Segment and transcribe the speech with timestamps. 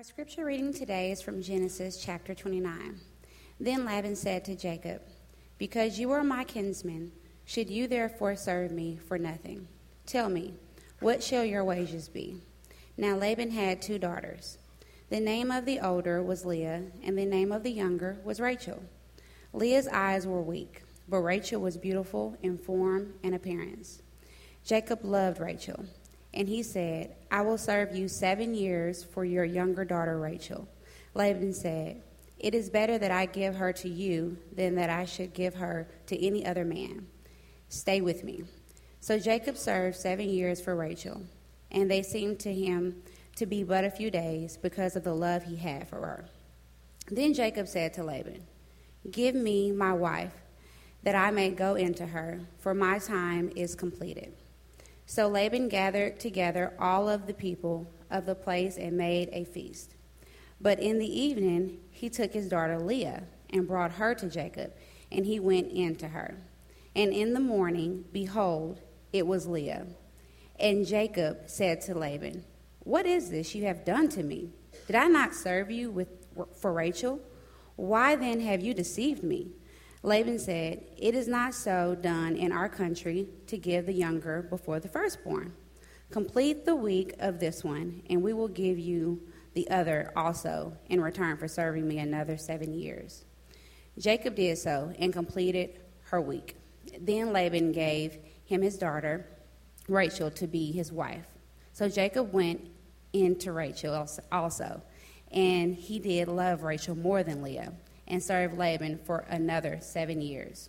[0.00, 2.98] Our scripture reading today is from Genesis chapter 29.
[3.60, 5.02] Then Laban said to Jacob,
[5.58, 7.12] Because you are my kinsman,
[7.44, 9.68] should you therefore serve me for nothing?
[10.06, 10.54] Tell me,
[11.00, 12.40] what shall your wages be?
[12.96, 14.56] Now Laban had two daughters.
[15.10, 18.82] The name of the older was Leah, and the name of the younger was Rachel.
[19.52, 24.00] Leah's eyes were weak, but Rachel was beautiful in form and appearance.
[24.64, 25.84] Jacob loved Rachel
[26.32, 30.68] and he said, I will serve you seven years for your younger daughter Rachel.
[31.14, 32.02] Laban said,
[32.38, 35.88] It is better that I give her to you than that I should give her
[36.06, 37.06] to any other man.
[37.68, 38.44] Stay with me.
[39.00, 41.22] So Jacob served seven years for Rachel,
[41.70, 43.02] and they seemed to him
[43.36, 46.24] to be but a few days because of the love he had for her.
[47.10, 48.44] Then Jacob said to Laban,
[49.10, 50.34] Give me my wife,
[51.02, 54.34] that I may go into her, for my time is completed.
[55.10, 59.96] So Laban gathered together all of the people of the place and made a feast.
[60.60, 64.72] But in the evening, he took his daughter Leah and brought her to Jacob,
[65.10, 66.36] and he went in to her.
[66.94, 69.88] And in the morning, behold, it was Leah.
[70.60, 72.44] And Jacob said to Laban,
[72.84, 74.50] What is this you have done to me?
[74.86, 76.06] Did I not serve you with,
[76.54, 77.18] for Rachel?
[77.74, 79.50] Why then have you deceived me?
[80.02, 84.80] Laban said, It is not so done in our country to give the younger before
[84.80, 85.52] the firstborn.
[86.10, 89.20] Complete the week of this one, and we will give you
[89.52, 93.24] the other also in return for serving me another seven years.
[93.98, 96.56] Jacob did so and completed her week.
[96.98, 99.26] Then Laban gave him his daughter,
[99.86, 101.26] Rachel, to be his wife.
[101.72, 102.70] So Jacob went
[103.12, 104.82] in to Rachel also,
[105.30, 107.72] and he did love Rachel more than Leah
[108.10, 110.68] and served Laban for another seven years.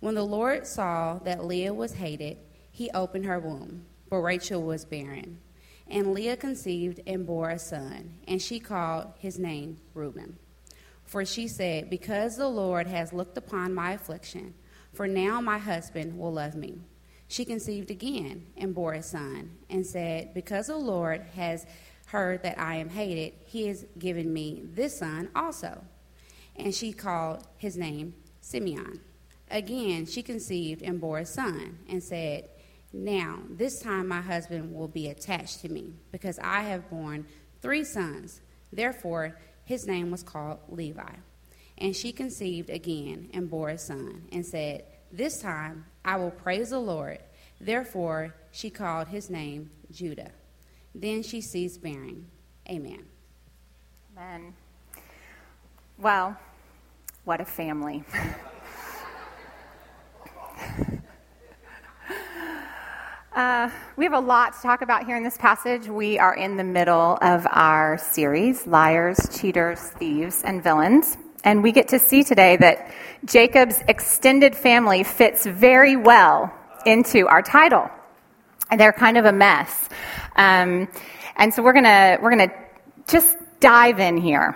[0.00, 2.38] When the Lord saw that Leah was hated,
[2.72, 5.38] he opened her womb, but Rachel was barren.
[5.86, 10.38] And Leah conceived and bore a son, and she called his name Reuben.
[11.04, 14.54] For she said, Because the Lord has looked upon my affliction,
[14.92, 16.80] for now my husband will love me.
[17.28, 21.66] She conceived again and bore a son, and said, Because the Lord has
[22.06, 25.84] heard that I am hated, he has given me this son also
[26.56, 29.00] and she called his name Simeon.
[29.50, 32.48] Again, she conceived and bore a son, and said,
[32.92, 37.26] Now, this time my husband will be attached to me, because I have borne
[37.60, 38.40] three sons.
[38.72, 41.14] Therefore, his name was called Levi.
[41.78, 46.70] And she conceived again and bore a son, and said, This time I will praise
[46.70, 47.18] the Lord.
[47.60, 50.32] Therefore, she called his name Judah.
[50.94, 52.26] Then she ceased bearing.
[52.68, 53.04] Amen.
[54.16, 54.54] Amen.
[56.02, 56.36] Well,
[57.24, 58.02] what a family.
[63.34, 65.88] Uh, we have a lot to talk about here in this passage.
[65.88, 71.16] We are in the middle of our series Liars, Cheaters, Thieves, and Villains.
[71.42, 72.92] And we get to see today that
[73.24, 76.52] Jacob's extended family fits very well
[76.84, 77.90] into our title.
[78.70, 79.88] And they're kind of a mess.
[80.36, 80.88] Um,
[81.36, 82.54] and so we're going to we're going to
[83.08, 84.54] just dive in here.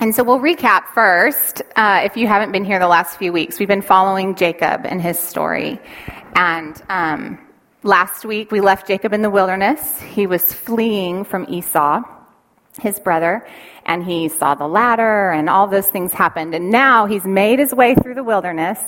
[0.00, 1.60] And so we'll recap first.
[1.74, 5.02] Uh, if you haven't been here the last few weeks, we've been following Jacob and
[5.02, 5.80] his story.
[6.36, 7.38] And um,
[7.82, 10.00] last week we left Jacob in the wilderness.
[10.00, 12.02] He was fleeing from Esau,
[12.80, 13.44] his brother,
[13.86, 16.54] and he saw the ladder, and all those things happened.
[16.54, 18.78] And now he's made his way through the wilderness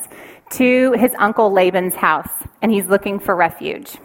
[0.50, 2.31] to his uncle Laban's house,
[2.62, 3.97] and he's looking for refuge.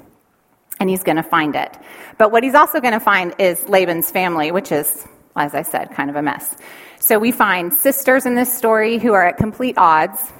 [0.79, 1.77] And he's going to find it.
[2.17, 5.91] But what he's also going to find is Laban's family, which is, as I said,
[5.91, 6.55] kind of a mess.
[6.99, 10.31] So we find sisters in this story who are at complete odds.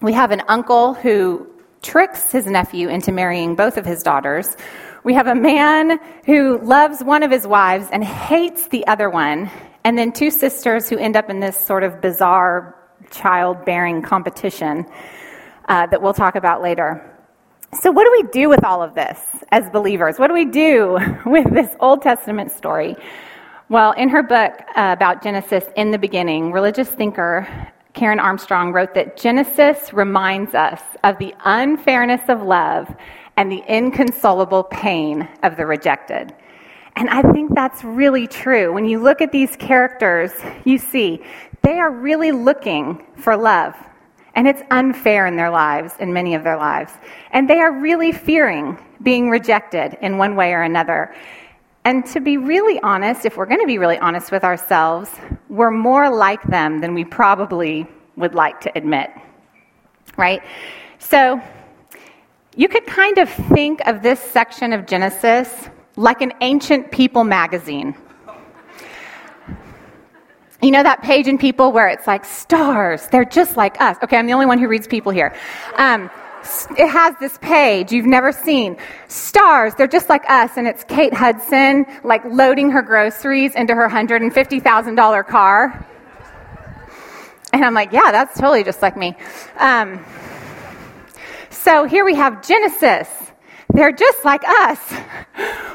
[0.00, 1.46] We have an uncle who
[1.82, 4.56] tricks his nephew into marrying both of his daughters.
[5.04, 9.50] We have a man who loves one of his wives and hates the other one.
[9.84, 12.74] And then two sisters who end up in this sort of bizarre
[13.10, 14.86] childbearing competition
[15.68, 17.04] uh, that we'll talk about later.
[17.80, 20.18] So, what do we do with all of this as believers?
[20.18, 22.96] What do we do with this Old Testament story?
[23.70, 27.46] Well, in her book uh, about Genesis in the beginning, religious thinker
[27.92, 32.88] Karen Armstrong wrote that Genesis reminds us of the unfairness of love
[33.36, 36.34] and the inconsolable pain of the rejected.
[36.96, 38.72] And I think that's really true.
[38.72, 40.32] When you look at these characters,
[40.64, 41.22] you see
[41.60, 43.74] they are really looking for love.
[44.34, 46.92] And it's unfair in their lives, in many of their lives.
[47.32, 51.14] And they are really fearing being rejected in one way or another.
[51.84, 55.10] And to be really honest, if we're going to be really honest with ourselves,
[55.48, 57.86] we're more like them than we probably
[58.16, 59.10] would like to admit.
[60.16, 60.42] Right?
[60.98, 61.40] So,
[62.56, 67.94] you could kind of think of this section of Genesis like an ancient people magazine.
[70.60, 73.96] You know that page in People where it's like stars, they're just like us.
[74.02, 75.34] Okay, I'm the only one who reads People here.
[75.76, 76.10] Um,
[76.76, 78.76] it has this page you've never seen.
[79.08, 83.88] Stars, they're just like us, and it's Kate Hudson, like loading her groceries into her
[83.88, 85.86] $150,000 car.
[87.52, 89.16] And I'm like, yeah, that's totally just like me.
[89.56, 90.04] Um,
[91.50, 93.08] so here we have Genesis.
[93.72, 94.94] They're just like us.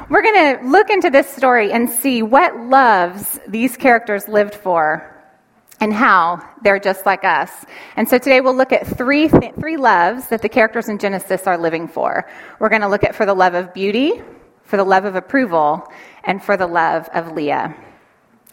[0.09, 5.12] We're going to look into this story and see what loves these characters lived for
[5.79, 7.51] and how they're just like us.
[7.95, 11.45] And so today we'll look at three, th- three loves that the characters in Genesis
[11.47, 12.29] are living for.
[12.59, 14.21] We're going to look at for the love of beauty,
[14.63, 15.85] for the love of approval,
[16.23, 17.75] and for the love of Leah.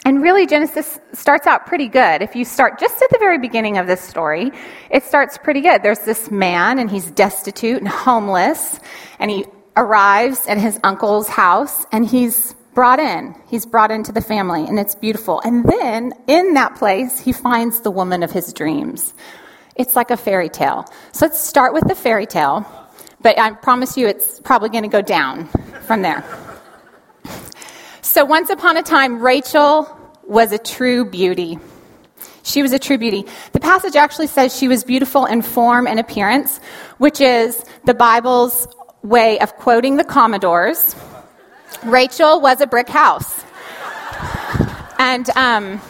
[0.05, 2.23] And really, Genesis starts out pretty good.
[2.23, 4.51] If you start just at the very beginning of this story,
[4.91, 5.83] it starts pretty good.
[5.83, 8.81] There's this man, and he's destitute and homeless,
[9.19, 9.45] and he
[9.77, 13.35] arrives at his uncle's house, and he's brought in.
[13.49, 15.41] He's brought into the family, and it's beautiful.
[15.41, 19.15] And then in that place, he finds the woman of his dreams.
[19.77, 20.87] It's like a fairy tale.
[21.13, 22.67] So let's start with the fairy tale,
[23.21, 25.47] but I promise you it's probably going to go down
[25.87, 26.25] from there.
[28.03, 29.89] So once upon a time, Rachel
[30.25, 31.59] was a true beauty.
[32.43, 33.25] She was a true beauty.
[33.53, 36.59] The passage actually says she was beautiful in form and appearance,
[36.99, 38.67] which is the Bible's
[39.03, 40.95] way of quoting the Commodores
[41.85, 43.43] Rachel was a brick house.
[44.99, 45.81] And um,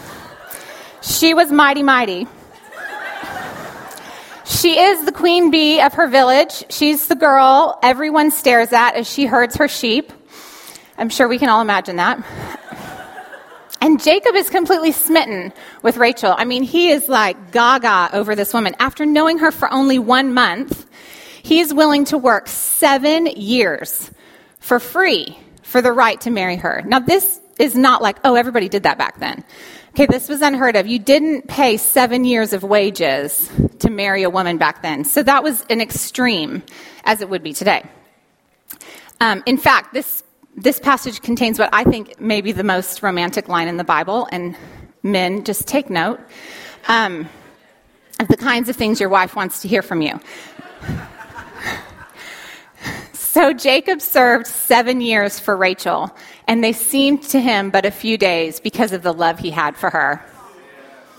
[1.02, 2.28] she was mighty, mighty.
[4.44, 6.64] She is the queen bee of her village.
[6.70, 10.12] She's the girl everyone stares at as she herds her sheep.
[10.98, 12.22] I'm sure we can all imagine that.
[13.80, 16.34] And Jacob is completely smitten with Rachel.
[16.36, 18.76] I mean, he is like gaga over this woman.
[18.78, 20.86] After knowing her for only one month,
[21.42, 24.10] he's willing to work seven years
[24.58, 25.38] for free
[25.70, 26.82] for the right to marry her.
[26.84, 29.44] Now, this is not like, oh, everybody did that back then.
[29.90, 30.88] Okay, this was unheard of.
[30.88, 35.04] You didn't pay seven years of wages to marry a woman back then.
[35.04, 36.64] So that was an extreme,
[37.04, 37.84] as it would be today.
[39.20, 40.24] Um, in fact, this,
[40.56, 44.26] this passage contains what I think may be the most romantic line in the Bible,
[44.32, 44.56] and
[45.04, 46.18] men, just take note
[46.88, 47.28] um,
[48.18, 50.18] of the kinds of things your wife wants to hear from you.
[53.32, 56.10] So Jacob served seven years for Rachel,
[56.48, 59.76] and they seemed to him but a few days because of the love he had
[59.76, 60.20] for her.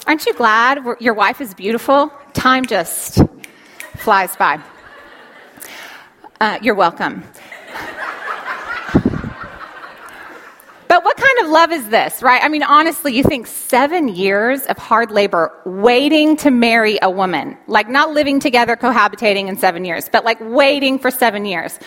[0.05, 2.11] Aren't you glad your wife is beautiful?
[2.33, 3.19] Time just
[3.95, 4.59] flies by.
[6.41, 7.23] Uh, you're welcome.
[10.91, 12.43] But what kind of love is this, right?
[12.43, 17.57] I mean, honestly, you think seven years of hard labor waiting to marry a woman,
[17.67, 21.79] like not living together, cohabitating in seven years, but like waiting for seven years.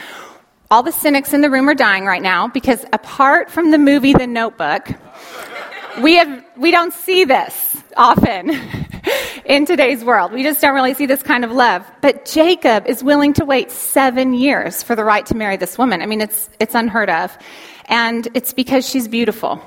[0.70, 4.14] All the cynics in the room are dying right now because apart from the movie
[4.14, 4.88] The Notebook,
[6.00, 8.58] we have we don't see this often
[9.44, 10.32] in today's world.
[10.32, 11.84] We just don't really see this kind of love.
[12.00, 16.00] But Jacob is willing to wait 7 years for the right to marry this woman.
[16.00, 17.36] I mean it's it's unheard of.
[17.86, 19.60] And it's because she's beautiful.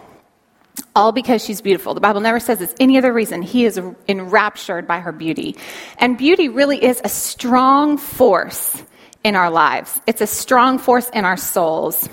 [0.96, 1.94] All because she's beautiful.
[1.94, 3.42] The Bible never says it's any other reason.
[3.42, 5.56] He is enraptured by her beauty.
[5.98, 8.84] And beauty really is a strong force
[9.24, 12.08] in our lives, it's a strong force in our souls.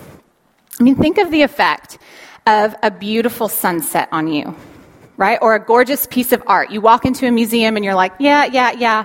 [0.81, 1.99] I mean, think of the effect
[2.47, 4.57] of a beautiful sunset on you,
[5.17, 5.39] right?
[5.41, 6.71] Or a gorgeous piece of art.
[6.71, 9.05] You walk into a museum and you're like, yeah, yeah, yeah.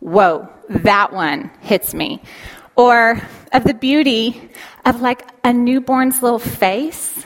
[0.00, 2.22] Whoa, that one hits me
[2.76, 3.20] or
[3.52, 4.50] of the beauty
[4.86, 7.24] of like a newborn's little face,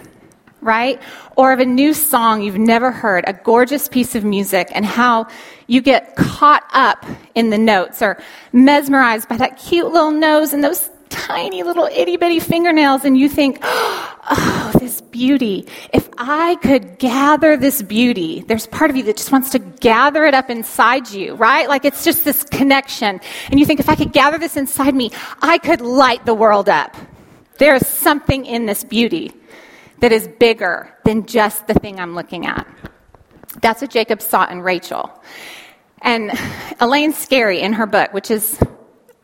[0.60, 1.00] right?
[1.36, 5.28] Or of a new song you've never heard, a gorgeous piece of music, and how
[5.66, 8.20] you get caught up in the notes or
[8.52, 13.28] mesmerized by that cute little nose and those tiny little itty bitty fingernails and you
[13.28, 15.66] think, oh, this beauty.
[15.92, 20.26] If I could gather this beauty, there's part of you that just wants to gather
[20.26, 21.68] it up inside you, right?
[21.68, 23.20] Like it's just this connection.
[23.50, 25.10] And you think, if I could gather this inside me,
[25.40, 26.96] I could light the world up.
[27.58, 29.32] There is something in this beauty
[29.98, 32.66] that is bigger than just the thing I'm looking at.
[33.60, 35.10] That's what Jacob saw in Rachel.
[36.00, 36.30] And
[36.80, 38.58] Elaine Scarry in her book, which is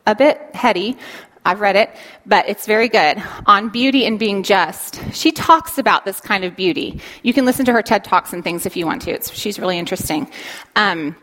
[0.05, 0.97] a bit heady,
[1.45, 3.21] I've read it, but it's very good.
[3.45, 4.99] On beauty and being just.
[5.13, 6.99] She talks about this kind of beauty.
[7.21, 9.11] You can listen to her TED Talks and things if you want to.
[9.11, 10.29] It's, she's really interesting.
[10.75, 11.15] Um,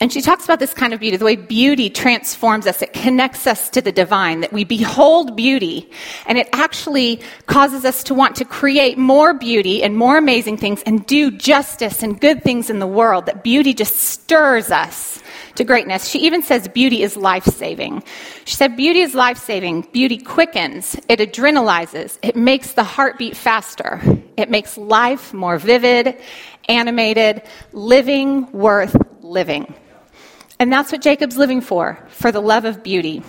[0.00, 2.82] and she talks about this kind of beauty, the way beauty transforms us.
[2.82, 5.88] It connects us to the divine, that we behold beauty,
[6.26, 10.82] and it actually causes us to want to create more beauty and more amazing things
[10.84, 13.26] and do justice and good things in the world.
[13.26, 15.22] That beauty just stirs us
[15.54, 16.08] to greatness.
[16.08, 18.02] She even says beauty is life saving.
[18.44, 19.82] She said, Beauty is life saving.
[19.92, 24.00] Beauty quickens, it adrenalizes, it makes the heartbeat faster,
[24.36, 26.16] it makes life more vivid,
[26.68, 29.72] animated, living worth living.
[30.58, 33.22] And that's what Jacob's living for, for the love of beauty.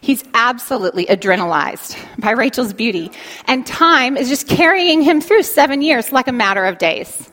[0.00, 3.10] He's absolutely adrenalized by Rachel's beauty.
[3.46, 7.30] And time is just carrying him through seven years like a matter of days.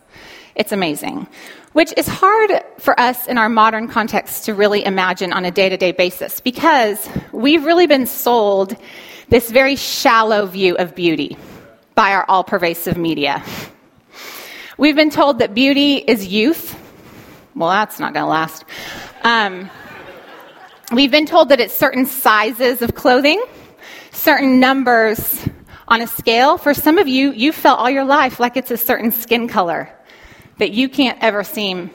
[0.55, 1.27] It's amazing.
[1.73, 5.69] Which is hard for us in our modern context to really imagine on a day
[5.69, 8.75] to day basis because we've really been sold
[9.29, 11.37] this very shallow view of beauty
[11.95, 13.43] by our all pervasive media.
[14.77, 16.77] We've been told that beauty is youth.
[17.55, 18.63] Well, that's not going to last.
[19.23, 19.69] Um,
[20.93, 23.43] we've been told that it's certain sizes of clothing,
[24.11, 25.45] certain numbers
[25.87, 26.57] on a scale.
[26.57, 29.89] For some of you, you've felt all your life like it's a certain skin color
[30.59, 31.91] that you can't ever seem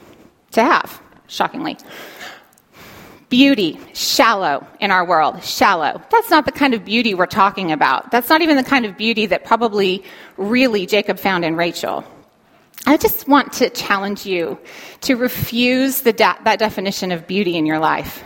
[0.53, 1.79] to have, shockingly.
[3.31, 6.03] Beauty, shallow in our world, shallow.
[6.11, 8.11] That's not the kind of beauty we're talking about.
[8.11, 10.05] That's not even the kind of beauty that probably
[10.37, 12.05] really Jacob found in Rachel.
[12.89, 14.59] I just want to challenge you
[15.03, 18.23] to refuse de- that definition of beauty in your life.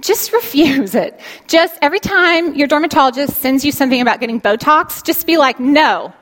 [0.00, 1.18] Just refuse it.
[1.48, 6.12] Just every time your dermatologist sends you something about getting Botox, just be like, no.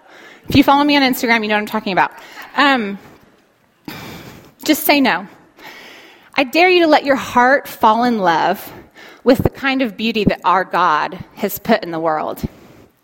[0.49, 2.13] If you follow me on Instagram, you know what I'm talking about.
[2.57, 2.99] Um,
[4.65, 5.27] just say no.
[6.35, 8.73] I dare you to let your heart fall in love
[9.23, 12.43] with the kind of beauty that our God has put in the world,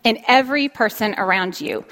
[0.03, 1.85] in every person around you.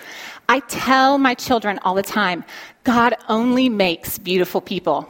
[0.49, 2.43] I tell my children all the time
[2.83, 5.07] God only makes beautiful people.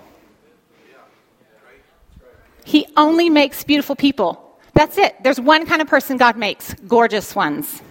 [2.65, 4.59] He only makes beautiful people.
[4.73, 5.15] That's it.
[5.23, 7.81] There's one kind of person God makes gorgeous ones.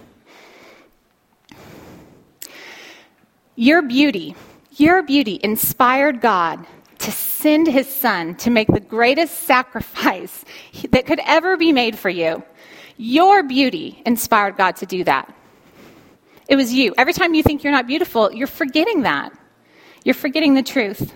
[3.55, 4.35] Your beauty
[4.79, 6.65] your beauty inspired God
[6.99, 10.45] to send his son to make the greatest sacrifice
[10.91, 12.43] that could ever be made for you.
[12.95, 15.33] Your beauty inspired God to do that.
[16.49, 16.95] It was you.
[16.97, 19.31] Every time you think you're not beautiful, you're forgetting that.
[20.03, 21.13] You're forgetting the truth.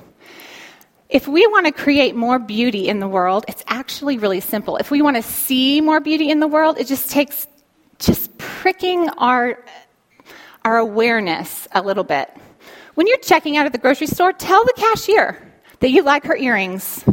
[1.10, 4.78] If we want to create more beauty in the world, it's actually really simple.
[4.78, 7.48] If we want to see more beauty in the world, it just takes
[7.98, 9.64] just pricking our,
[10.64, 12.30] our awareness a little bit.
[12.94, 15.42] When you're checking out at the grocery store, tell the cashier
[15.80, 17.04] that you like her earrings.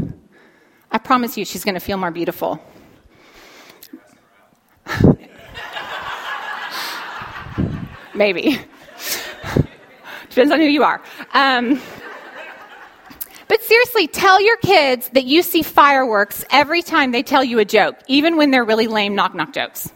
[0.90, 2.62] I promise you, she's going to feel more beautiful.
[8.20, 8.60] Maybe.
[10.28, 11.00] Depends on who you are.
[11.32, 11.80] Um,
[13.48, 17.64] but seriously, tell your kids that you see fireworks every time they tell you a
[17.64, 19.90] joke, even when they're really lame knock knock jokes.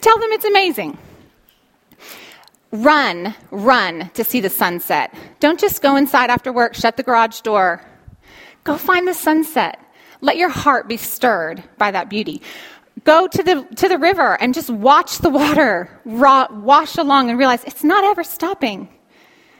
[0.00, 0.98] Tell them it's amazing.
[2.72, 5.14] Run, run to see the sunset.
[5.38, 7.80] Don't just go inside after work, shut the garage door.
[8.64, 9.78] Go find the sunset.
[10.20, 12.42] Let your heart be stirred by that beauty.
[13.04, 17.62] Go to the, to the river and just watch the water wash along and realize
[17.64, 18.88] it's not ever stopping.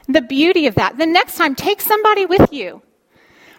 [0.07, 0.97] The beauty of that.
[0.97, 2.81] The next time, take somebody with you,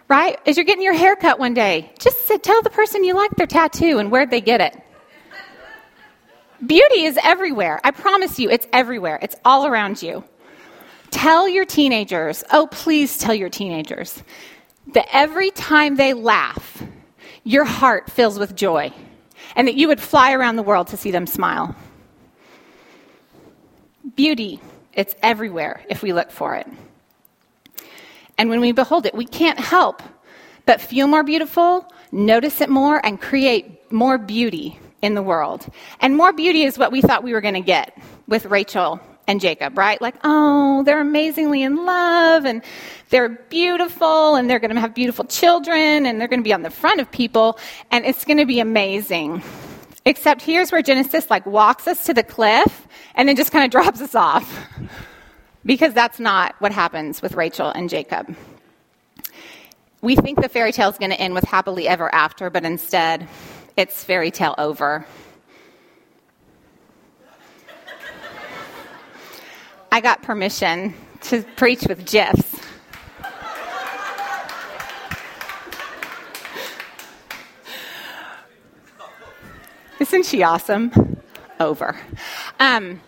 [0.09, 0.37] right?
[0.45, 3.31] As you're getting your hair cut one day, just sit, tell the person you like
[3.37, 4.77] their tattoo and where'd they get it.
[6.65, 7.79] Beauty is everywhere.
[7.83, 9.17] I promise you, it's everywhere.
[9.21, 10.23] It's all around you.
[11.09, 14.21] Tell your teenagers, oh, please tell your teenagers,
[14.93, 16.83] that every time they laugh,
[17.43, 18.93] your heart fills with joy,
[19.55, 21.75] and that you would fly around the world to see them smile.
[24.15, 24.59] Beauty,
[24.93, 26.67] it's everywhere if we look for it.
[28.37, 30.01] And when we behold it, we can't help
[30.65, 35.67] but feel more beautiful, notice it more, and create more beauty in the world.
[35.99, 38.99] And more beauty is what we thought we were going to get with Rachel
[39.31, 39.99] and Jacob, right?
[40.01, 42.61] Like, oh, they're amazingly in love and
[43.09, 46.61] they're beautiful and they're going to have beautiful children and they're going to be on
[46.61, 47.57] the front of people
[47.89, 49.41] and it's going to be amazing.
[50.05, 53.71] Except here's where Genesis like walks us to the cliff and then just kind of
[53.71, 54.67] drops us off.
[55.65, 58.35] because that's not what happens with Rachel and Jacob.
[60.01, 63.27] We think the fairy tale is going to end with happily ever after, but instead,
[63.77, 65.05] it's fairy tale over.
[69.93, 70.93] I got permission
[71.23, 72.61] to preach with GIFs.
[79.99, 81.19] Isn't she awesome?
[81.59, 81.99] Over.
[82.59, 83.01] Um,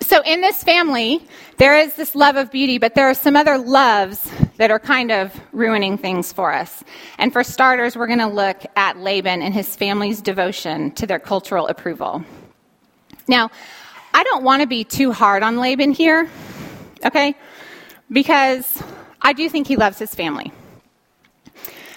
[0.00, 1.26] so, in this family,
[1.58, 5.12] there is this love of beauty, but there are some other loves that are kind
[5.12, 6.82] of ruining things for us.
[7.18, 11.20] And for starters, we're going to look at Laban and his family's devotion to their
[11.20, 12.24] cultural approval.
[13.28, 13.50] Now,
[14.14, 16.30] I don't want to be too hard on Laban here,
[17.04, 17.34] okay?
[18.12, 18.80] Because
[19.20, 20.52] I do think he loves his family.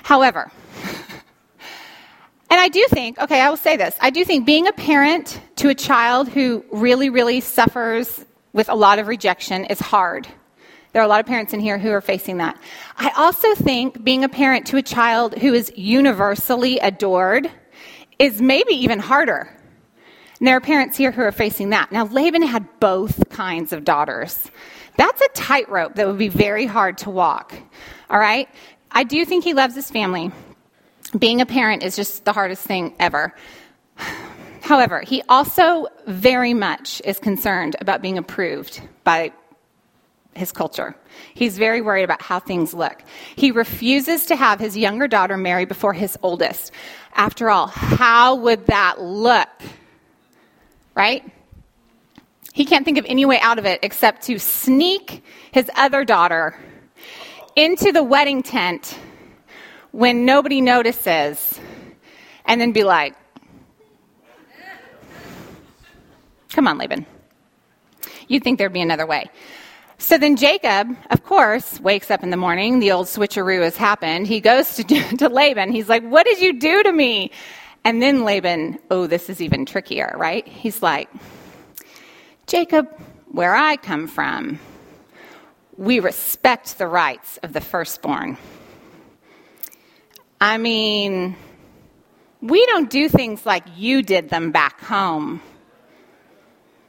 [0.01, 0.51] However,
[2.49, 3.95] and I do think, okay, I will say this.
[4.01, 8.75] I do think being a parent to a child who really, really suffers with a
[8.75, 10.27] lot of rejection is hard.
[10.93, 12.59] There are a lot of parents in here who are facing that.
[12.97, 17.51] I also think being a parent to a child who is universally adored
[18.17, 19.55] is maybe even harder.
[20.39, 21.91] And there are parents here who are facing that.
[21.91, 24.51] Now, Laban had both kinds of daughters.
[24.97, 27.53] That's a tightrope that would be very hard to walk.
[28.09, 28.47] All right?
[28.91, 30.31] I do think he loves his family.
[31.17, 33.33] Being a parent is just the hardest thing ever.
[34.61, 39.31] However, he also very much is concerned about being approved by
[40.35, 40.95] his culture.
[41.33, 43.01] He's very worried about how things look.
[43.35, 46.71] He refuses to have his younger daughter marry before his oldest.
[47.13, 49.49] After all, how would that look?
[50.97, 51.23] Right?
[52.53, 56.59] He can't think of any way out of it except to sneak his other daughter
[57.55, 58.97] into the wedding tent
[59.91, 61.59] when nobody notices
[62.45, 63.13] and then be like,
[66.51, 67.05] Come on, Laban.
[68.27, 69.29] You'd think there'd be another way.
[69.99, 72.79] So then Jacob, of course, wakes up in the morning.
[72.79, 74.25] The old switcheroo has happened.
[74.25, 74.83] He goes to,
[75.17, 75.71] to Laban.
[75.71, 77.29] He's like, What did you do to me?
[77.87, 80.45] And then Laban, oh, this is even trickier, right?
[80.45, 81.09] He's like,
[82.45, 82.85] Jacob,
[83.31, 84.59] where I come from,
[85.77, 88.35] we respect the rights of the firstborn.
[90.41, 91.37] I mean,
[92.41, 95.41] we don't do things like you did them back home.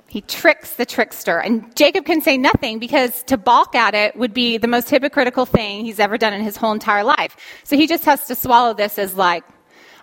[0.08, 1.38] He tricks the trickster.
[1.38, 5.46] And Jacob can say nothing because to balk at it would be the most hypocritical
[5.46, 7.36] thing he's ever done in his whole entire life.
[7.62, 9.44] So he just has to swallow this as, like,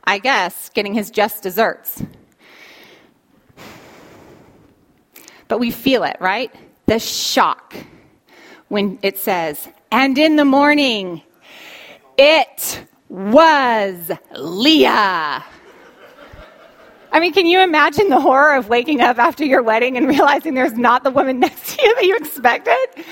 [0.08, 2.04] I guess, getting his just desserts.
[5.48, 6.54] But we feel it, right?
[6.88, 7.76] The shock
[8.68, 11.22] when it says, and in the morning,
[12.18, 15.44] it was Leah.
[17.12, 20.54] I mean, can you imagine the horror of waking up after your wedding and realizing
[20.54, 22.76] there's not the woman next to you that you expected?
[22.96, 23.08] It'd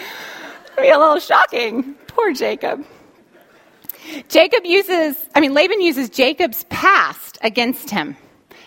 [0.81, 1.93] be a little shocking.
[2.07, 2.85] Poor Jacob.
[4.27, 8.17] Jacob uses, I mean, Laban uses Jacob's past against him.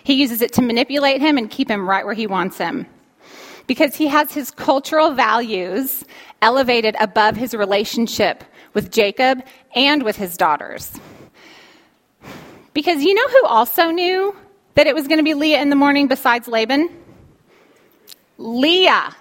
[0.05, 2.87] He uses it to manipulate him and keep him right where he wants him.
[3.66, 6.05] Because he has his cultural values
[6.40, 9.42] elevated above his relationship with Jacob
[9.75, 10.92] and with his daughters.
[12.72, 14.37] Because you know who also knew
[14.75, 16.88] that it was going to be Leah in the morning besides Laban?
[18.38, 19.16] Leah.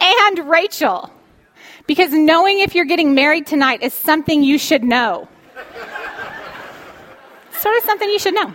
[0.00, 1.12] and Rachel.
[1.86, 5.28] Because knowing if you're getting married tonight is something you should know.
[7.58, 8.54] sort of something you should know.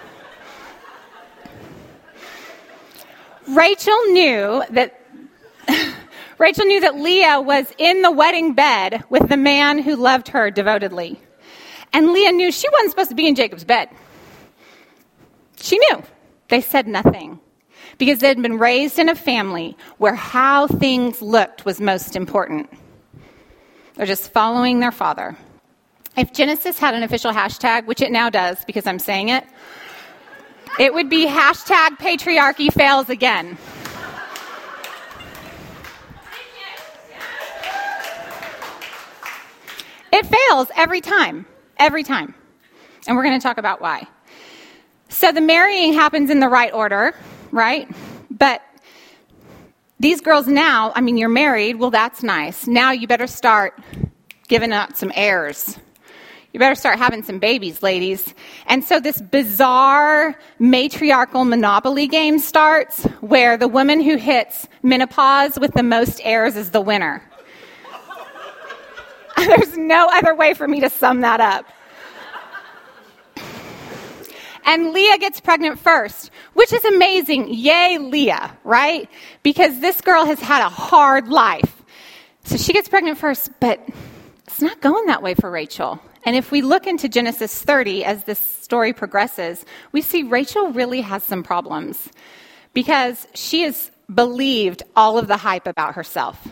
[3.47, 5.01] Rachel knew that
[6.37, 10.51] Rachel knew that Leah was in the wedding bed with the man who loved her
[10.51, 11.19] devotedly.
[11.93, 13.89] And Leah knew she wasn't supposed to be in Jacob's bed.
[15.59, 16.03] She knew.
[16.49, 17.39] They said nothing
[17.97, 22.69] because they had been raised in a family where how things looked was most important.
[23.97, 25.35] They're just following their father.
[26.15, 29.43] If Genesis had an official hashtag, which it now does because I'm saying it,
[30.79, 33.57] it would be hashtag patriarchy fails again.
[40.13, 42.35] It fails every time, every time.
[43.07, 44.07] And we're going to talk about why.
[45.09, 47.15] So the marrying happens in the right order,
[47.51, 47.89] right?
[48.29, 48.61] But
[49.99, 52.67] these girls now, I mean, you're married, well, that's nice.
[52.67, 53.79] Now you better start
[54.47, 55.77] giving out some heirs.
[56.53, 58.33] You better start having some babies, ladies.
[58.67, 65.73] And so this bizarre matriarchal monopoly game starts where the woman who hits menopause with
[65.73, 67.21] the most heirs is the winner.
[69.37, 71.65] There's no other way for me to sum that up.
[74.67, 77.47] And Leah gets pregnant first, which is amazing.
[77.53, 79.09] Yay, Leah, right?
[79.41, 81.83] Because this girl has had a hard life.
[82.43, 83.79] So she gets pregnant first, but
[84.45, 86.01] it's not going that way for Rachel.
[86.25, 90.99] And if we look into Genesis 30 as this story progresses, we see Rachel really
[90.99, 92.09] has some problems
[92.73, 96.45] because she has believed all of the hype about herself.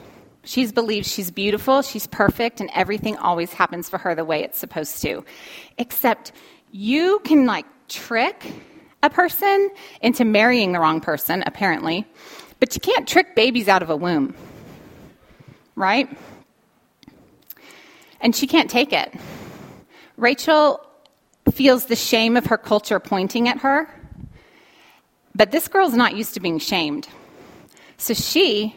[0.45, 4.57] She's believed she's beautiful, she's perfect, and everything always happens for her the way it's
[4.57, 5.25] supposed to.
[5.77, 6.31] Except
[6.71, 8.53] you can like trick
[9.03, 9.69] a person
[10.01, 12.05] into marrying the wrong person, apparently,
[12.59, 14.35] but you can't trick babies out of a womb,
[15.75, 16.09] right?
[18.21, 19.13] And she can't take it.
[20.17, 20.81] Rachel
[21.51, 23.87] feels the shame of her culture pointing at her,
[25.35, 27.07] but this girl's not used to being shamed.
[27.97, 28.75] So she,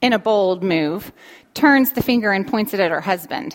[0.00, 1.12] in a bold move,
[1.54, 3.54] turns the finger and points it at her husband.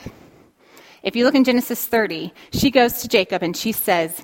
[1.04, 4.24] if you look in Genesis 30, she goes to Jacob and she says,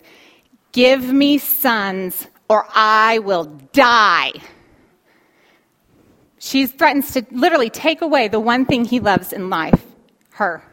[0.71, 4.32] Give me sons or I will die.
[6.39, 9.84] She threatens to literally take away the one thing he loves in life
[10.32, 10.63] her.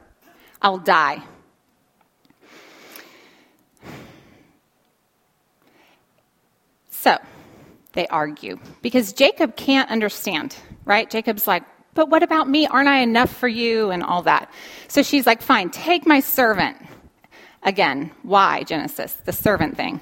[0.61, 1.23] I'll die.
[6.91, 7.19] So
[7.93, 11.09] they argue because Jacob can't understand, right?
[11.11, 12.67] Jacob's like, but what about me?
[12.67, 13.91] Aren't I enough for you?
[13.91, 14.51] And all that.
[14.89, 16.77] So she's like, fine, take my servant.
[17.65, 19.15] Again, why Genesis?
[19.25, 20.01] The servant thing.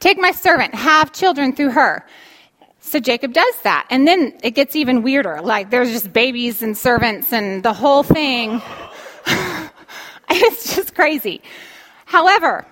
[0.00, 2.04] take my servant, have children through her.
[2.80, 3.86] So Jacob does that.
[3.90, 5.40] And then it gets even weirder.
[5.42, 8.62] Like there's just babies and servants and the whole thing.
[10.30, 11.42] it's just crazy.
[12.06, 12.66] However,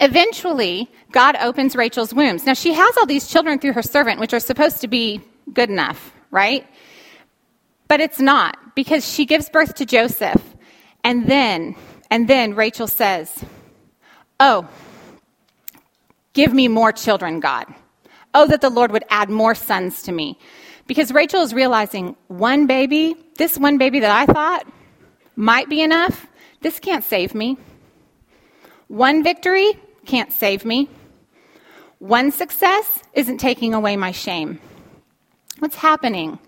[0.00, 2.46] eventually God opens Rachel's wombs.
[2.46, 5.20] Now she has all these children through her servant, which are supposed to be
[5.52, 6.66] good enough, right?
[7.88, 10.42] But it's not because she gives birth to Joseph.
[11.02, 11.74] And then,
[12.10, 13.44] and then Rachel says,
[14.38, 14.68] Oh,
[16.34, 17.66] give me more children, God.
[18.34, 20.38] Oh, that the Lord would add more sons to me.
[20.86, 24.66] Because Rachel is realizing one baby, this one baby that I thought
[25.34, 26.26] might be enough,
[26.60, 27.56] this can't save me.
[28.88, 30.88] One victory can't save me.
[31.98, 34.60] One success isn't taking away my shame.
[35.58, 36.38] What's happening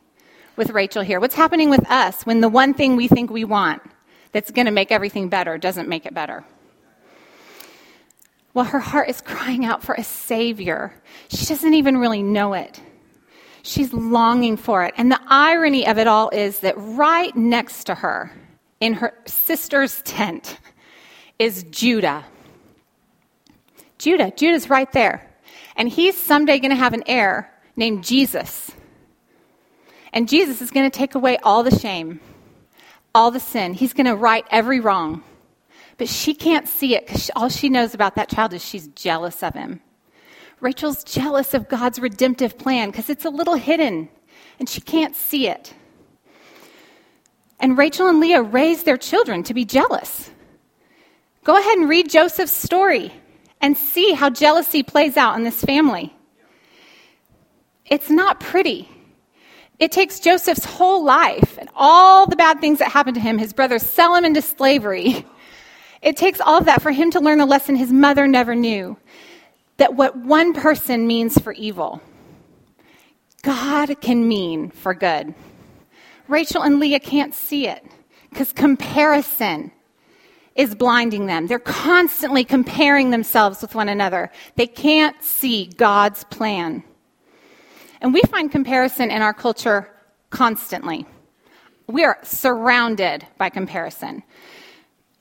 [0.60, 1.20] with Rachel here?
[1.20, 3.80] What's happening with us when the one thing we think we want
[4.32, 6.44] that's going to make everything better doesn't make it better?
[8.52, 10.92] Well, her heart is crying out for a Savior.
[11.28, 12.78] She doesn't even really know it.
[13.62, 14.92] She's longing for it.
[14.98, 18.30] And the irony of it all is that right next to her,
[18.80, 20.58] in her sister's tent,
[21.38, 22.26] is Judah.
[23.96, 24.30] Judah.
[24.30, 25.26] Judah's right there.
[25.74, 28.70] And he's someday going to have an heir named Jesus.
[30.12, 32.20] And Jesus is going to take away all the shame,
[33.14, 33.74] all the sin.
[33.74, 35.22] He's going to right every wrong.
[35.98, 39.42] But she can't see it because all she knows about that child is she's jealous
[39.42, 39.80] of him.
[40.60, 44.08] Rachel's jealous of God's redemptive plan because it's a little hidden
[44.58, 45.74] and she can't see it.
[47.58, 50.30] And Rachel and Leah raised their children to be jealous.
[51.44, 53.12] Go ahead and read Joseph's story
[53.60, 56.14] and see how jealousy plays out in this family.
[57.84, 58.88] It's not pretty.
[59.80, 63.38] It takes Joseph's whole life and all the bad things that happened to him.
[63.38, 65.26] His brothers sell him into slavery.
[66.02, 68.96] It takes all of that for him to learn a lesson his mother never knew
[69.76, 72.00] that what one person means for evil,
[73.42, 75.34] God can mean for good.
[76.26, 77.84] Rachel and Leah can't see it
[78.30, 79.72] because comparison
[80.54, 81.46] is blinding them.
[81.46, 84.30] They're constantly comparing themselves with one another.
[84.56, 86.82] They can't see God's plan.
[88.00, 89.90] And we find comparison in our culture
[90.30, 91.06] constantly.
[91.86, 94.22] We are surrounded by comparison.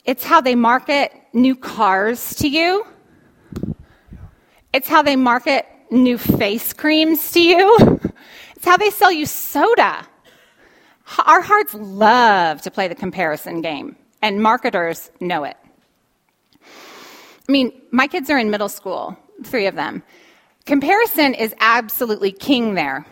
[0.06, 2.86] It's how they market new cars to you.
[4.74, 8.00] It's how they market new face creams to you.
[8.56, 10.06] It's how they sell you soda.
[11.26, 15.56] Our hearts love to play the comparison game, and marketers know it.
[16.62, 20.04] I mean, my kids are in middle school, three of them.
[20.70, 23.04] Comparison is absolutely king there.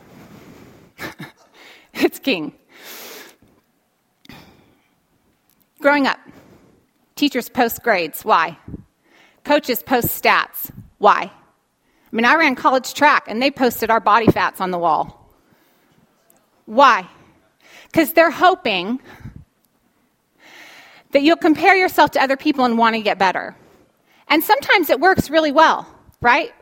[1.96, 2.54] it's king.
[5.80, 6.20] Growing up,
[7.15, 8.24] Teachers post grades.
[8.24, 8.60] Why?
[9.43, 10.70] Coaches post stats.
[11.00, 11.32] Why?
[11.32, 15.28] I mean, I ran college track and they posted our body fats on the wall.
[16.67, 17.08] Why?
[17.88, 19.02] Because they're hoping
[21.12, 23.56] that you'll compare yourself to other people and want to get better.
[24.28, 25.91] And sometimes it works really well,
[26.22, 26.54] right?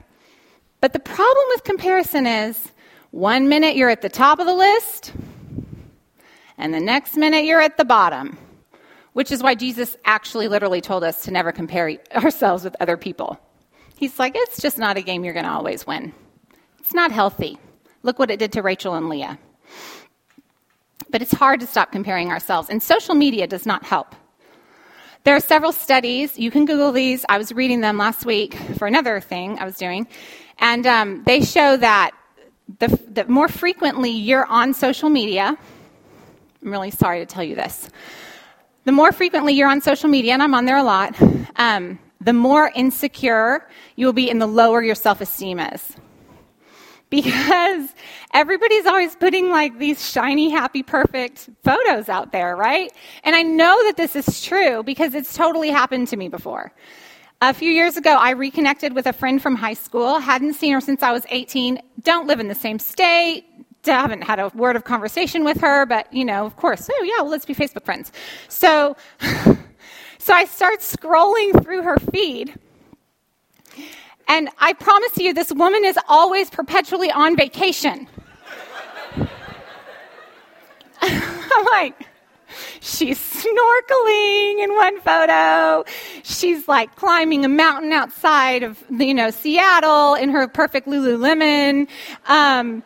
[0.85, 2.71] But the problem with comparison is
[3.09, 5.13] one minute you're at the top of the list,
[6.59, 8.37] and the next minute you're at the bottom
[9.13, 13.39] which is why Jesus actually literally told us to never compare ourselves with other people.
[13.97, 16.13] He's like, it's just not a game you're going to always win.
[16.77, 17.57] It's not healthy.
[18.03, 19.39] Look what it did to Rachel and Leah.
[21.09, 24.15] But it's hard to stop comparing ourselves, and social media does not help.
[25.23, 26.37] There are several studies.
[26.37, 27.25] You can Google these.
[27.27, 30.07] I was reading them last week for another thing I was doing.
[30.59, 32.11] And um, they show that
[32.79, 35.57] the, the more frequently you're on social media,
[36.63, 37.89] I'm really sorry to tell you this,
[38.85, 41.15] the more frequently you're on social media, and I'm on there a lot,
[41.57, 45.95] um, the more insecure you will be and the lower your self esteem is.
[47.11, 47.93] Because
[48.33, 52.91] everybody's always putting like these shiny, happy, perfect photos out there, right?
[53.23, 56.73] And I know that this is true because it's totally happened to me before.
[57.41, 60.79] A few years ago, I reconnected with a friend from high school, hadn't seen her
[60.79, 63.45] since I was 18, don't live in the same state,
[63.83, 67.21] haven't had a word of conversation with her, but you know, of course, oh yeah,
[67.21, 68.11] well, let's be Facebook friends.
[68.47, 68.95] So,
[70.17, 72.57] so I start scrolling through her feed.
[74.27, 78.07] And I promise you, this woman is always perpetually on vacation.
[81.01, 82.07] I'm like,
[82.85, 85.83] she's snorkeling in one photo.
[86.23, 91.87] She's like climbing a mountain outside of, you know, Seattle in her perfect Lululemon.
[92.27, 92.83] Um,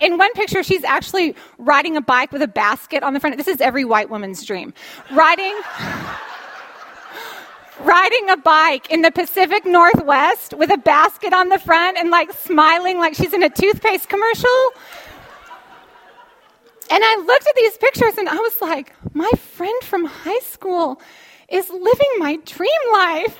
[0.00, 3.36] in one picture, she's actually riding a bike with a basket on the front.
[3.36, 4.72] This is every white woman's dream.
[5.10, 5.54] Riding.
[7.80, 12.32] riding a bike in the Pacific Northwest with a basket on the front and like
[12.32, 14.70] smiling like she's in a toothpaste commercial.
[16.90, 21.00] And I looked at these pictures and I was like, my friend from high school
[21.48, 23.38] is living my dream life.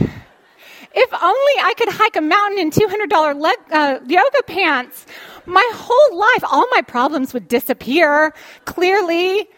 [0.00, 5.06] if only I could hike a mountain in $200 leg, uh, yoga pants,
[5.46, 8.32] my whole life, all my problems would disappear
[8.64, 9.48] clearly.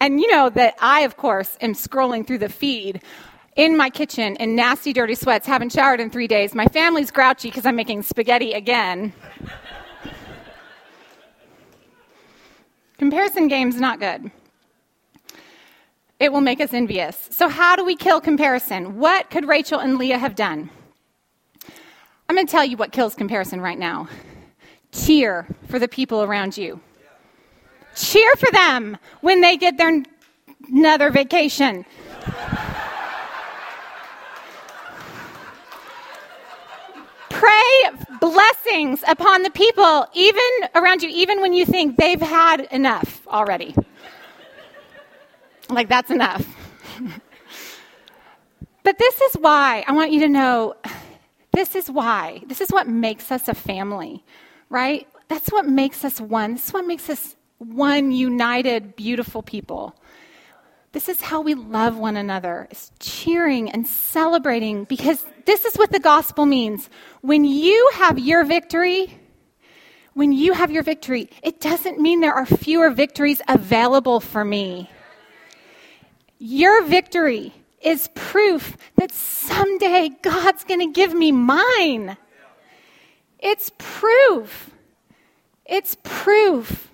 [0.00, 3.02] And you know that I, of course, am scrolling through the feed
[3.56, 6.54] in my kitchen in nasty, dirty sweats, haven't showered in three days.
[6.54, 9.12] My family's grouchy because I'm making spaghetti again.
[12.98, 14.30] Comparison game's not good.
[16.18, 17.28] It will make us envious.
[17.30, 18.96] So, how do we kill comparison?
[18.96, 20.70] What could Rachel and Leah have done?
[22.28, 24.08] I'm going to tell you what kills comparison right now.
[24.92, 26.80] Cheer for the people around you.
[27.94, 30.02] Cheer for them when they get their
[30.70, 31.84] another vacation.
[37.46, 40.42] Pray blessings upon the people, even
[40.74, 43.72] around you, even when you think they've had enough already.
[45.68, 46.44] Like, that's enough.
[48.82, 50.74] but this is why I want you to know
[51.52, 52.42] this is why.
[52.46, 54.24] This is what makes us a family,
[54.68, 55.06] right?
[55.28, 56.54] That's what makes us one.
[56.54, 59.94] This is what makes us one united, beautiful people.
[60.96, 65.92] This is how we love one another, is cheering and celebrating because this is what
[65.92, 66.88] the gospel means.
[67.20, 69.20] When you have your victory,
[70.14, 74.88] when you have your victory, it doesn't mean there are fewer victories available for me.
[76.38, 82.16] Your victory is proof that someday God's going to give me mine.
[83.38, 84.70] It's proof.
[85.66, 86.85] It's proof.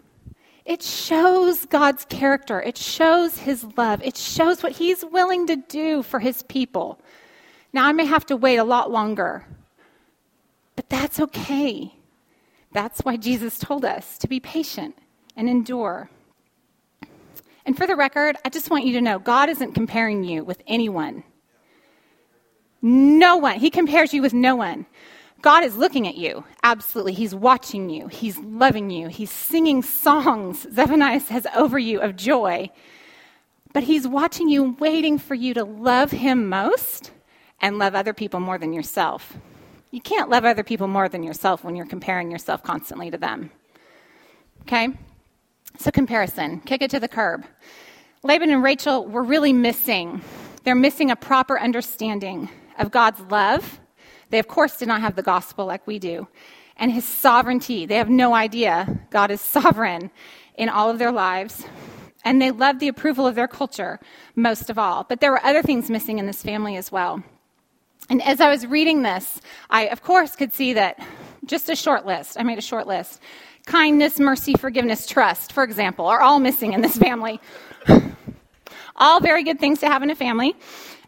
[0.64, 2.60] It shows God's character.
[2.62, 4.02] It shows his love.
[4.02, 7.00] It shows what he's willing to do for his people.
[7.72, 9.44] Now, I may have to wait a lot longer,
[10.76, 11.94] but that's okay.
[12.72, 14.96] That's why Jesus told us to be patient
[15.36, 16.10] and endure.
[17.64, 20.62] And for the record, I just want you to know God isn't comparing you with
[20.66, 21.24] anyone.
[22.82, 23.60] No one.
[23.60, 24.86] He compares you with no one.
[25.42, 26.44] God is looking at you.
[26.62, 27.14] Absolutely.
[27.14, 28.06] He's watching you.
[28.06, 29.08] He's loving you.
[29.08, 32.70] He's singing songs, Zephaniah says, over you of joy.
[33.72, 37.10] But He's watching you, waiting for you to love Him most
[37.60, 39.36] and love other people more than yourself.
[39.90, 43.50] You can't love other people more than yourself when you're comparing yourself constantly to them.
[44.62, 44.88] Okay?
[45.78, 47.44] So, comparison, kick it to the curb.
[48.22, 50.22] Laban and Rachel were really missing.
[50.64, 53.80] They're missing a proper understanding of God's love.
[54.32, 56.26] They, of course, did not have the gospel like we do.
[56.78, 57.84] And his sovereignty.
[57.84, 60.10] They have no idea God is sovereign
[60.56, 61.64] in all of their lives.
[62.24, 64.00] And they loved the approval of their culture
[64.34, 65.04] most of all.
[65.04, 67.22] But there were other things missing in this family as well.
[68.08, 70.98] And as I was reading this, I, of course, could see that
[71.44, 72.40] just a short list.
[72.40, 73.20] I made a short list
[73.66, 77.38] kindness, mercy, forgiveness, trust, for example, are all missing in this family.
[78.96, 80.56] all very good things to have in a family.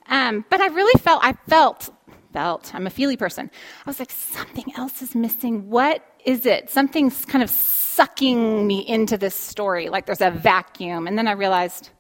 [0.09, 1.91] Um, but I really felt, I felt,
[2.35, 3.49] felt, I'm a feely person.
[3.87, 5.71] I was like, something else is missing.
[5.71, 6.69] What is it?
[6.69, 11.07] Something's kind of sucking me into this story, like there's a vacuum.
[11.07, 11.91] And then I realized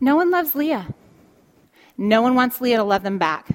[0.00, 0.86] no one loves Leah.
[1.98, 3.48] No one wants Leah to love them back.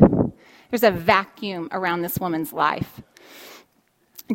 [0.70, 3.02] There's a vacuum around this woman's life.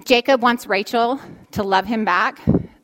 [0.06, 2.40] Jacob wants Rachel to love him back.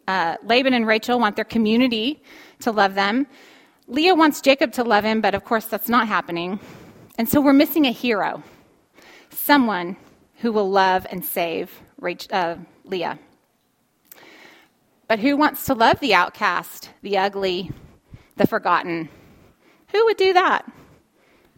[0.07, 2.22] Uh, Laban and Rachel want their community
[2.61, 3.26] to love them.
[3.87, 6.61] Leah wants Jacob to love him, but of course that's not happening.
[7.16, 8.42] And so we're missing a hero,
[9.38, 9.96] someone
[10.40, 11.70] who will love and save
[12.01, 13.18] Rachel, uh, Leah.
[15.09, 17.70] But who wants to love the outcast, the ugly,
[18.37, 19.09] the forgotten?
[19.92, 20.70] Who would do that?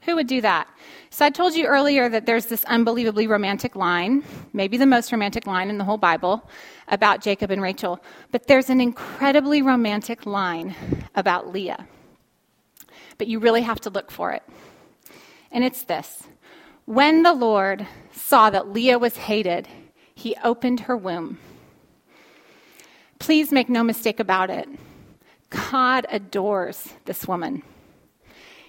[0.03, 0.69] Who would do that?
[1.11, 5.47] So I told you earlier that there's this unbelievably romantic line, maybe the most romantic
[5.47, 6.49] line in the whole Bible,
[6.89, 8.01] about Jacob and Rachel.
[8.31, 10.75] But there's an incredibly romantic line
[11.17, 11.87] about Leah.
[13.19, 14.43] But you really have to look for it.
[15.51, 16.23] And it's this
[16.91, 19.69] When the Lord saw that Leah was hated,
[20.13, 21.39] he opened her womb.
[23.21, 24.69] please make no mistake about it.
[25.51, 27.63] God adores this woman.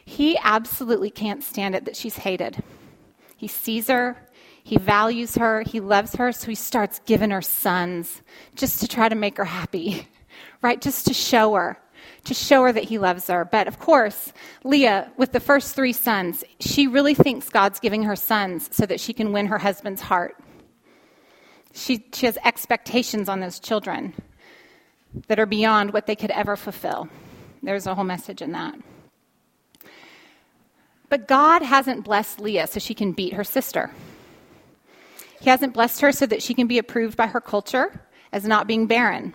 [0.05, 2.61] He absolutely can't stand it that she's hated.
[3.37, 4.15] He sees her,
[4.63, 8.21] he values her, he loves her, so he starts giving her sons
[8.53, 10.07] just to try to make her happy,
[10.61, 10.79] right?
[10.79, 11.75] Just to show her,
[12.25, 13.45] to show her that he loves her.
[13.45, 14.31] But of course,
[14.63, 18.99] Leah, with the first three sons, she really thinks God's giving her sons so that
[18.99, 20.37] she can win her husband's heart.
[21.73, 24.13] She, she has expectations on those children
[25.27, 27.09] that are beyond what they could ever fulfill.
[27.63, 28.75] There's a whole message in that.
[31.09, 33.91] But God hasn't blessed Leah so she can beat her sister.
[35.41, 38.67] He hasn't blessed her so that she can be approved by her culture as not
[38.67, 39.33] being barren.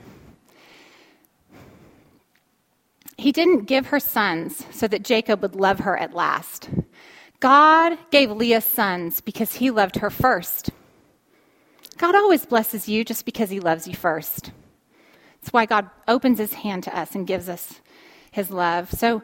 [3.18, 6.68] He didn't give her sons so that Jacob would love her at last.
[7.40, 10.70] God gave Leah sons because he loved her first.
[11.98, 14.50] God always blesses you just because he loves you first.
[15.40, 17.80] That's why God opens his hand to us and gives us
[18.30, 18.90] his love.
[18.92, 19.22] So,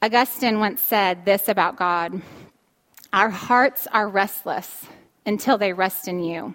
[0.00, 2.22] Augustine once said this about God
[3.12, 4.86] Our hearts are restless
[5.26, 6.54] until they rest in you.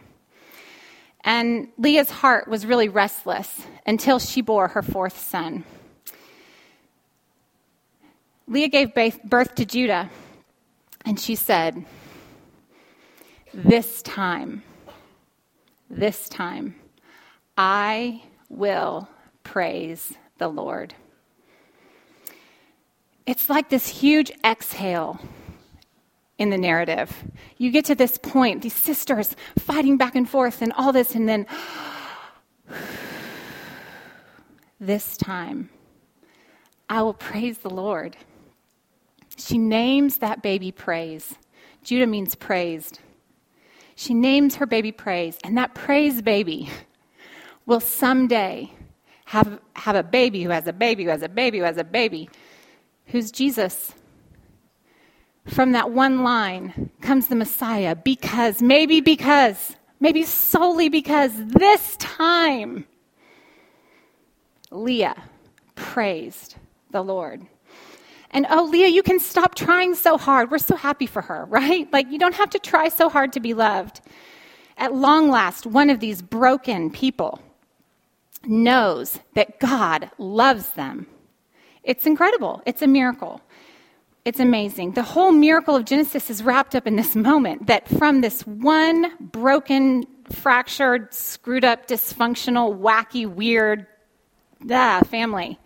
[1.26, 5.64] And Leah's heart was really restless until she bore her fourth son.
[8.48, 10.10] Leah gave birth to Judah,
[11.06, 11.86] and she said,
[13.54, 14.64] This time,
[15.90, 16.76] this time,
[17.58, 19.08] I will
[19.44, 20.94] praise the Lord.
[23.26, 25.20] It's like this huge exhale
[26.38, 27.24] in the narrative.
[27.58, 31.30] You get to this point, these sisters fighting back and forth and all this, and
[31.30, 31.46] then
[34.80, 35.70] this time,
[36.90, 38.18] I will praise the Lord.
[39.38, 41.36] She names that baby praise.
[41.84, 43.00] Judah means praised.
[43.96, 46.70] She names her baby praise, and that praise baby
[47.66, 48.72] will someday
[49.26, 51.84] have, have a baby who has a baby who has a baby who has a
[51.84, 52.30] baby
[53.08, 53.94] who's Jesus.
[55.48, 62.86] From that one line comes the Messiah because, maybe because, maybe solely because this time
[64.72, 65.22] Leah
[65.76, 66.56] praised
[66.92, 67.46] the Lord.
[68.34, 70.50] And oh, Leah, you can stop trying so hard.
[70.50, 71.92] We're so happy for her, right?
[71.94, 74.02] Like, you don't have to try so hard to be loved.
[74.78, 77.40] At long last, one of these broken people
[78.46, 81.06] knows that God loves them.
[81.84, 82.62] It's incredible.
[82.66, 83.42] It's a miracle.
[84.26, 84.94] It's amazing.
[84.94, 89.12] The whole miracle of Genesis is wrapped up in this moment that from this one
[89.20, 93.86] broken, fractured, screwed up, dysfunctional, wacky, weird
[94.72, 95.60] ah, family,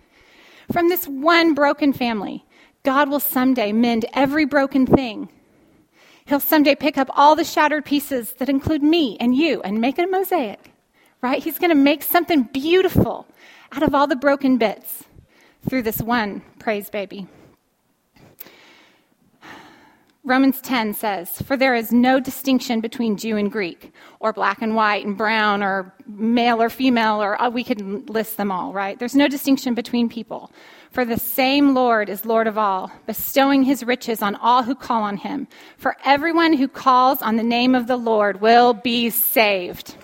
[0.72, 2.44] from this one broken family,
[2.88, 5.28] God will someday mend every broken thing.
[6.24, 10.00] He'll someday pick up all the shattered pieces that include me and you and make
[10.00, 10.72] it a mosaic,
[11.22, 11.44] right?
[11.44, 13.28] He's going to make something beautiful
[13.74, 15.04] out of all the broken bits
[15.68, 17.28] through this one praise baby.
[20.24, 24.76] Romans 10 says, For there is no distinction between Jew and Greek, or black and
[24.76, 28.98] white, and brown, or male or female, or uh, we could list them all, right?
[28.98, 30.52] There's no distinction between people.
[30.98, 35.04] For the same Lord is Lord of all, bestowing his riches on all who call
[35.04, 35.48] on him.
[35.78, 39.96] For everyone who calls on the name of the Lord will be saved.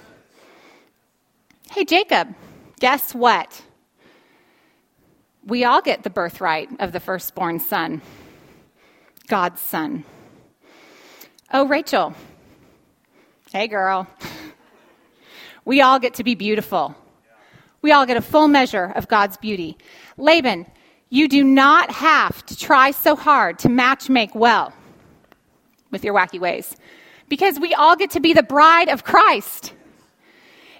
[1.72, 2.36] Hey, Jacob,
[2.80, 3.64] guess what?
[5.44, 8.04] We all get the birthright of the firstborn son,
[9.28, 10.04] God's son.
[11.52, 12.14] Oh, Rachel.
[13.52, 14.06] Hey, girl.
[15.66, 16.94] We all get to be beautiful.
[17.82, 19.76] We all get a full measure of God's beauty.
[20.18, 20.68] Laban,
[21.14, 24.74] you do not have to try so hard to match make well
[25.92, 26.76] with your wacky ways
[27.30, 29.74] because we all get to be the bride of Christ.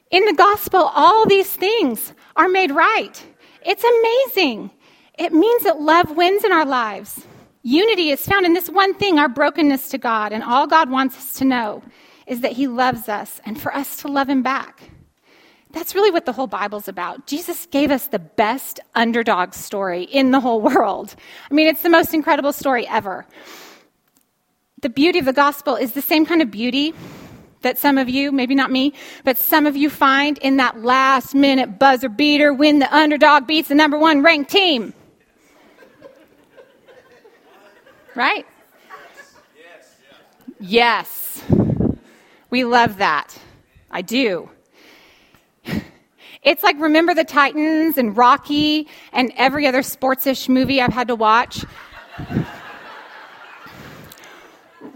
[0.10, 3.24] In the gospel, all these things are made right.
[3.64, 4.72] It's amazing.
[5.20, 7.28] It means that love wins in our lives.
[7.62, 10.34] Unity is found in this one thing our brokenness to God.
[10.34, 11.84] And all God wants us to know
[12.26, 14.90] is that He loves us and for us to love Him back.
[15.74, 17.26] That's really what the whole Bible's about.
[17.26, 21.16] Jesus gave us the best underdog story in the whole world.
[21.50, 23.26] I mean, it's the most incredible story ever.
[24.82, 26.94] The beauty of the gospel is the same kind of beauty
[27.62, 28.94] that some of you, maybe not me,
[29.24, 33.70] but some of you find in that last minute buzzer beater when the underdog beats
[33.70, 34.94] the number one ranked team.
[38.16, 38.46] Right?
[40.60, 41.42] Yes.
[42.50, 43.36] We love that.
[43.90, 44.50] I do.
[46.44, 51.16] It's like Remember the Titans and Rocky and every other sportsish movie I've had to
[51.16, 51.64] watch.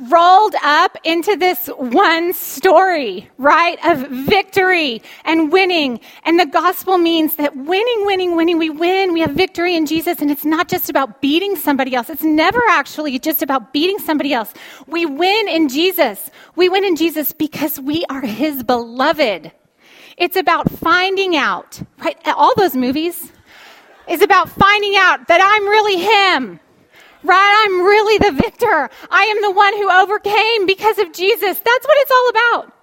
[0.09, 3.77] rolled up into this one story, right?
[3.85, 5.99] Of victory and winning.
[6.23, 10.19] And the gospel means that winning, winning, winning, we win, we have victory in Jesus,
[10.19, 12.09] and it's not just about beating somebody else.
[12.09, 14.53] It's never actually just about beating somebody else.
[14.87, 16.29] We win in Jesus.
[16.55, 19.51] We win in Jesus because we are his beloved.
[20.17, 22.17] It's about finding out, right?
[22.25, 23.31] All those movies
[24.09, 26.59] is about finding out that I'm really him
[27.23, 27.65] right?
[27.65, 28.89] I'm really the victor.
[29.11, 31.59] I am the one who overcame because of Jesus.
[31.59, 32.73] That's what it's all about.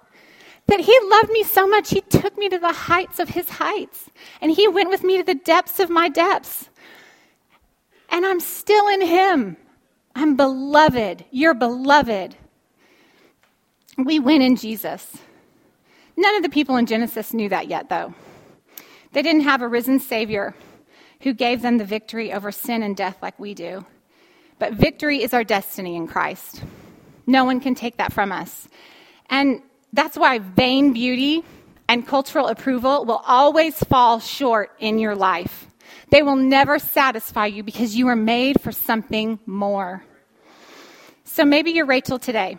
[0.67, 4.09] That he loved me so much, he took me to the heights of his heights,
[4.41, 6.69] and he went with me to the depths of my depths.
[8.09, 9.57] And I'm still in him.
[10.15, 11.25] I'm beloved.
[11.29, 12.35] You're beloved.
[13.97, 15.17] We win in Jesus.
[16.17, 18.13] None of the people in Genesis knew that yet, though.
[19.11, 20.55] They didn't have a risen Savior
[21.21, 23.85] who gave them the victory over sin and death like we do.
[24.59, 26.63] But victory is our destiny in Christ.
[27.27, 28.67] No one can take that from us.
[29.29, 29.61] And
[29.93, 31.43] that's why vain beauty
[31.87, 35.67] and cultural approval will always fall short in your life.
[36.09, 40.03] They will never satisfy you because you are made for something more.
[41.23, 42.57] So maybe you're Rachel today,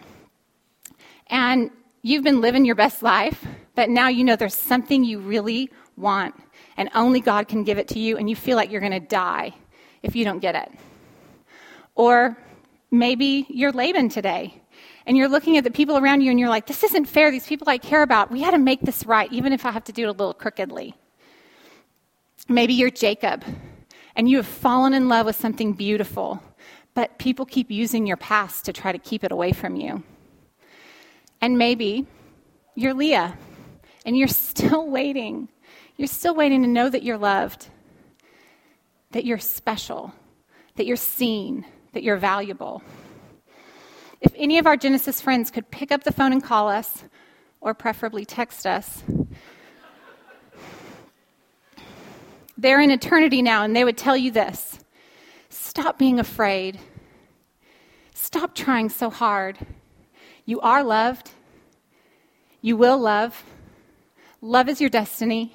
[1.28, 1.70] and
[2.06, 3.44] you've been living your best life,
[3.74, 6.36] but now you know there's something you really want,
[6.76, 9.00] and only God can give it to you, and you feel like you're going to
[9.00, 9.52] die
[10.04, 10.70] if you don't get it.
[11.96, 12.36] Or
[12.92, 14.62] maybe you're Laban today
[15.06, 17.32] and you're looking at the people around you and you're like, this isn't fair.
[17.32, 19.84] These people I care about, we got to make this right, even if I have
[19.84, 20.94] to do it a little crookedly.
[22.48, 23.42] Maybe you're Jacob
[24.14, 26.40] and you have fallen in love with something beautiful,
[26.94, 30.04] but people keep using your past to try to keep it away from you.
[31.46, 32.04] And maybe
[32.74, 33.38] you're Leah
[34.04, 35.48] and you're still waiting.
[35.96, 37.68] You're still waiting to know that you're loved,
[39.12, 40.12] that you're special,
[40.74, 42.82] that you're seen, that you're valuable.
[44.20, 47.04] If any of our Genesis friends could pick up the phone and call us,
[47.60, 49.04] or preferably text us,
[52.58, 54.80] they're in eternity now and they would tell you this
[55.48, 56.80] stop being afraid.
[58.14, 59.64] Stop trying so hard.
[60.44, 61.30] You are loved.
[62.66, 63.44] You will love.
[64.40, 65.54] Love is your destiny,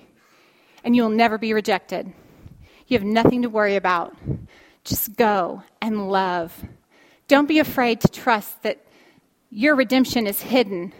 [0.81, 2.13] and you will never be rejected.
[2.87, 4.15] You have nothing to worry about.
[4.85, 6.63] Just go and love.
[7.27, 8.85] Don't be afraid to trust that
[9.49, 10.93] your redemption is hidden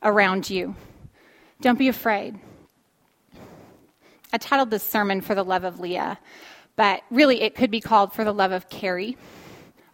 [0.00, 0.76] around you.
[1.60, 2.38] Don't be afraid.
[4.32, 6.20] I titled this sermon For the Love of Leah,
[6.76, 9.16] but really it could be called For the Love of Carrie,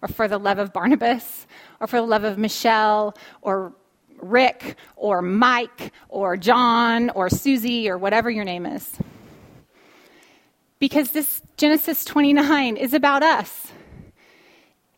[0.03, 1.47] or For the Love of Barnabas,
[1.81, 3.73] or For the Love of Michelle, or
[4.21, 8.91] Rick, or Mike, or John, or Susie, or whatever your name is.
[10.79, 13.73] Because this Genesis 29 is about us.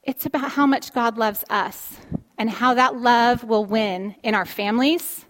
[0.03, 1.97] It's about how much God loves us
[2.37, 5.25] and how that love will win in our families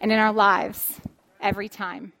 [0.00, 1.00] and in our lives
[1.40, 2.12] every time.